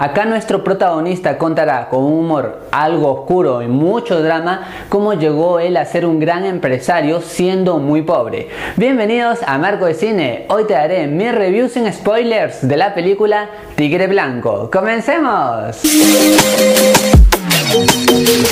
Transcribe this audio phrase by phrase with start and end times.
[0.00, 5.76] Acá nuestro protagonista contará con un humor algo oscuro y mucho drama cómo llegó él
[5.76, 8.48] a ser un gran empresario siendo muy pobre.
[8.76, 13.50] Bienvenidos a Marco de Cine, hoy te daré mis reviews sin spoilers de la película
[13.74, 14.70] Tigre Blanco.
[14.70, 15.82] ¡Comencemos!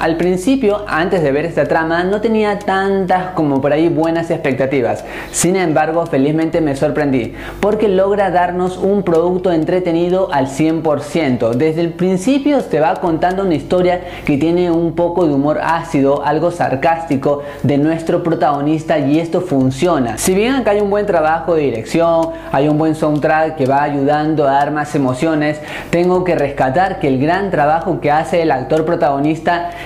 [0.00, 5.04] Al principio, antes de ver esta trama, no tenía tantas como por ahí buenas expectativas.
[5.30, 11.50] Sin embargo, felizmente me sorprendí, porque logra darnos un producto entretenido al 100%.
[11.50, 16.24] Desde el principio te va contando una historia que tiene un poco de humor ácido,
[16.24, 20.16] algo sarcástico de nuestro protagonista y esto funciona.
[20.16, 23.82] Si bien acá hay un buen trabajo de dirección, hay un buen soundtrack que va
[23.82, 25.60] ayudando a dar más emociones,
[25.90, 29.01] tengo que rescatar que el gran trabajo que hace el actor protagonista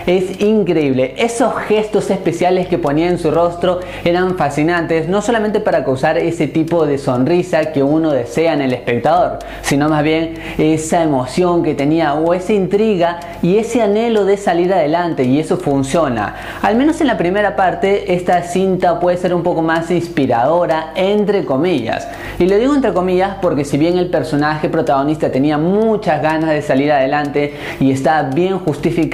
[0.06, 1.14] es increíble.
[1.16, 6.48] Esos gestos especiales que ponía en su rostro eran fascinantes, no solamente para causar ese
[6.48, 11.74] tipo de sonrisa que uno desea en el espectador, sino más bien esa emoción que
[11.74, 16.34] tenía o esa intriga y ese anhelo de salir adelante y eso funciona.
[16.60, 21.46] Al menos en la primera parte esta cinta puede ser un poco más inspiradora entre
[21.46, 22.06] comillas.
[22.38, 26.60] Y lo digo entre comillas porque si bien el personaje protagonista tenía muchas ganas de
[26.60, 29.05] salir adelante y está bien justificado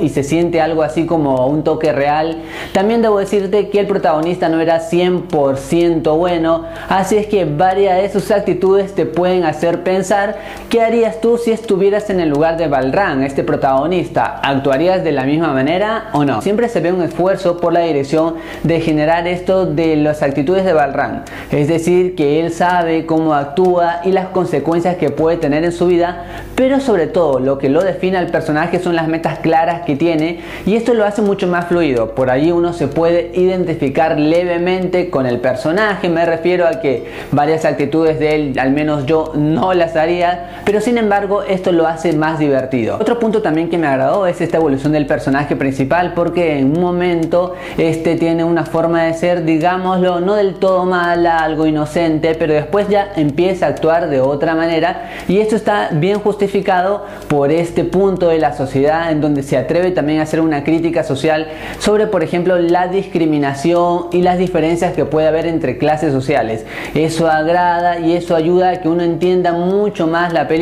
[0.00, 2.38] y se siente algo así como un toque real.
[2.72, 8.08] También debo decirte que el protagonista no era 100% bueno, así es que varias de
[8.10, 10.36] sus actitudes te pueden hacer pensar
[10.68, 14.40] qué harías tú si estuvieras en el lugar de Balran, este protagonista.
[14.42, 16.40] ¿Actuarías de la misma manera o no?
[16.42, 20.72] Siempre se ve un esfuerzo por la dirección de generar esto de las actitudes de
[20.72, 25.72] Balran, es decir, que él sabe cómo actúa y las consecuencias que puede tener en
[25.72, 29.82] su vida, pero sobre todo lo que lo define al personaje son las metas claras
[29.82, 32.14] que tiene y esto lo hace mucho más fluido.
[32.14, 37.64] Por ahí uno se puede identificar levemente con el personaje, me refiero a que varias
[37.64, 42.12] actitudes de él, al menos yo no las haría, pero sin embargo esto lo hace
[42.12, 42.96] más divertido.
[43.00, 46.80] Otro punto también que me agradó es esta evolución del personaje principal porque en un
[46.80, 52.54] momento este tiene una forma de ser, digámoslo, no del todo mala, algo inocente, pero
[52.54, 57.82] después ya empieza a actuar de otra manera y esto está bien justificado por este
[57.82, 61.48] punto de la sociedad en donde se atreve también a hacer una crítica social
[61.80, 66.64] sobre, por ejemplo, la discriminación y las diferencias que puede haber entre clases sociales.
[66.94, 70.59] Eso agrada y eso ayuda a que uno entienda mucho más la película.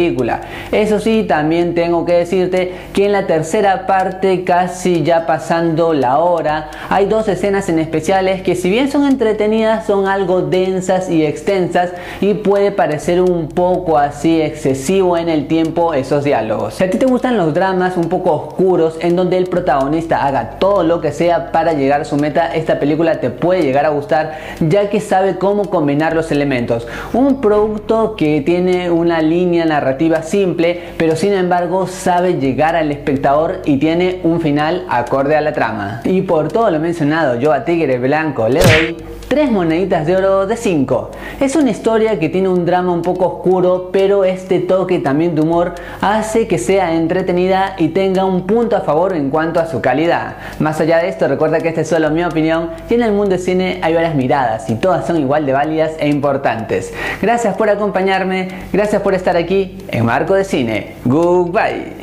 [0.72, 6.18] Eso sí, también tengo que decirte que en la tercera parte, casi ya pasando la
[6.18, 11.24] hora, hay dos escenas en especiales que si bien son entretenidas, son algo densas y
[11.24, 16.74] extensas y puede parecer un poco así excesivo en el tiempo esos diálogos.
[16.74, 20.58] Si a ti te gustan los dramas un poco oscuros, en donde el protagonista haga
[20.58, 23.90] todo lo que sea para llegar a su meta, esta película te puede llegar a
[23.90, 26.86] gustar ya que sabe cómo combinar los elementos.
[27.12, 29.77] Un producto que tiene una línea narrativa
[30.22, 35.52] simple, pero sin embargo sabe llegar al espectador y tiene un final acorde a la
[35.52, 36.00] trama.
[36.04, 38.96] Y por todo lo mencionado, yo a Tigre Blanco le doy
[39.28, 41.10] Tres moneditas de oro de 5.
[41.38, 45.42] Es una historia que tiene un drama un poco oscuro, pero este toque también de
[45.42, 49.82] humor hace que sea entretenida y tenga un punto a favor en cuanto a su
[49.82, 50.36] calidad.
[50.60, 53.32] Más allá de esto, recuerda que esta es solo mi opinión y en el mundo
[53.32, 56.94] del cine hay varias miradas y todas son igual de válidas e importantes.
[57.20, 60.94] Gracias por acompañarme, gracias por estar aquí en Marco de Cine.
[61.04, 61.98] Goodbye.